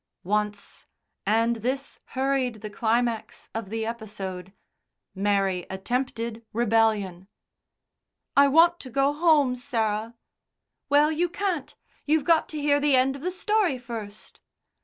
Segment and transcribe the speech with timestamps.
[0.23, 0.87] Once,
[1.27, 4.51] and this hurried the climax of the episode,
[5.13, 7.27] Mary attempted rebellion.
[8.35, 10.15] "I want to go home, Sarah."
[10.89, 11.75] "Well, you can't.
[12.07, 14.41] You've got to hear the end of the story first."